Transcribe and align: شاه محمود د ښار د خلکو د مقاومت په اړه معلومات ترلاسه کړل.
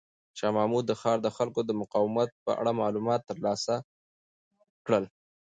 شاه 0.37 0.51
محمود 0.57 0.83
د 0.87 0.91
ښار 1.01 1.17
د 1.23 1.27
خلکو 1.37 1.59
د 1.65 1.71
مقاومت 1.81 2.29
په 2.45 2.51
اړه 2.59 2.71
معلومات 2.81 3.21
ترلاسه 3.29 3.75
کړل. 4.85 5.05